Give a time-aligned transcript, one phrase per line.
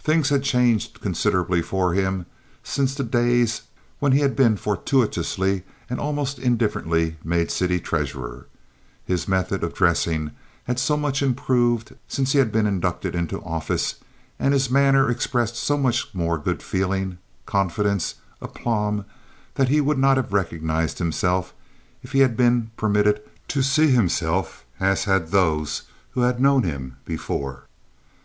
[0.00, 2.26] Things had changed considerably for him
[2.64, 3.62] since the days
[4.00, 8.48] when he had been fortuitously and almost indifferently made city treasurer.
[9.04, 10.32] His method of dressing
[10.64, 14.00] had so much improved since he had been inducted into office,
[14.36, 19.04] and his manner expressed so much more good feeling, confidence, aplomb,
[19.54, 21.54] that he would not have recognized himself
[22.02, 26.96] if he had been permitted to see himself as had those who had known him
[27.04, 27.66] before.